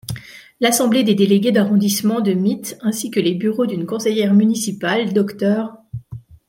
[0.59, 5.77] L'assemblée des délégués d'arrondissement de Mitte ainsi que les bureaux d'une conseillère municipale, Dr.